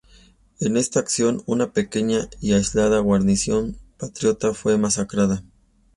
En 0.59 0.77
esta 0.77 0.99
acción, 0.99 1.43
una 1.45 1.73
pequeña 1.73 2.27
y 2.39 2.53
aislada 2.53 3.01
guarnición 3.01 3.77
patriota 3.99 4.51
fue 4.55 4.75
masacrada. 4.79 5.43